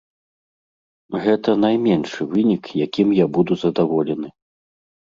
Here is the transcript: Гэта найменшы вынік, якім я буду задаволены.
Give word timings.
Гэта 1.25 1.49
найменшы 1.65 2.21
вынік, 2.33 2.63
якім 2.85 3.07
я 3.23 3.31
буду 3.39 3.63
задаволены. 3.69 4.37